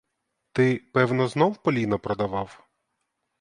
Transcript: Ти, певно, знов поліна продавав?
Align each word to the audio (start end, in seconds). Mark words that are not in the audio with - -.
Ти, 0.51 0.77
певно, 0.93 1.27
знов 1.27 1.63
поліна 1.63 1.97
продавав? 1.97 2.67